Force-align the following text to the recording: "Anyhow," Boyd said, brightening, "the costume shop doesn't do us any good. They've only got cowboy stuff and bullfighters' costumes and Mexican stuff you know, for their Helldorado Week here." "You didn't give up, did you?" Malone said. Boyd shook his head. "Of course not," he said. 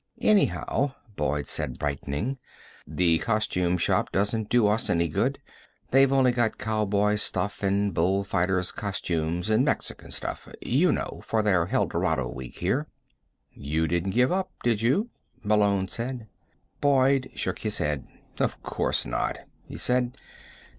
"Anyhow," 0.21 0.93
Boyd 1.15 1.45
said, 1.47 1.77
brightening, 1.77 2.39
"the 2.87 3.19
costume 3.19 3.77
shop 3.77 4.11
doesn't 4.11 4.49
do 4.49 4.65
us 4.65 4.89
any 4.89 5.07
good. 5.07 5.37
They've 5.91 6.11
only 6.11 6.31
got 6.31 6.57
cowboy 6.57 7.17
stuff 7.17 7.61
and 7.61 7.93
bullfighters' 7.93 8.71
costumes 8.71 9.51
and 9.51 9.63
Mexican 9.63 10.09
stuff 10.09 10.47
you 10.59 10.91
know, 10.91 11.21
for 11.23 11.43
their 11.43 11.67
Helldorado 11.67 12.27
Week 12.33 12.57
here." 12.57 12.87
"You 13.51 13.87
didn't 13.87 14.15
give 14.17 14.31
up, 14.31 14.49
did 14.63 14.81
you?" 14.81 15.11
Malone 15.43 15.87
said. 15.87 16.25
Boyd 16.79 17.29
shook 17.35 17.59
his 17.59 17.77
head. 17.77 18.07
"Of 18.39 18.63
course 18.63 19.05
not," 19.05 19.37
he 19.67 19.77
said. 19.77 20.17